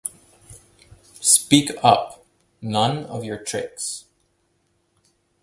Speak 1.19 1.69
up; 1.83 2.25
none 2.59 3.05
of 3.05 3.23
your 3.23 3.37
tricks. 3.37 4.05